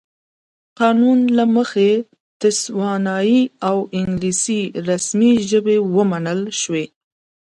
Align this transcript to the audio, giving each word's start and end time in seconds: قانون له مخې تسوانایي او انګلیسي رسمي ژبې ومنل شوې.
قانون 0.79 1.19
له 1.37 1.45
مخې 1.55 1.91
تسوانایي 2.41 3.41
او 3.67 3.77
انګلیسي 3.99 4.61
رسمي 4.89 5.33
ژبې 5.49 5.77
ومنل 5.95 6.41
شوې. 6.61 6.85